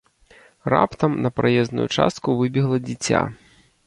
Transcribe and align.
Раптам 0.73 1.11
на 1.25 1.31
праезную 1.39 1.85
частку 1.97 2.35
выбегла 2.39 2.77
дзіця. 2.87 3.21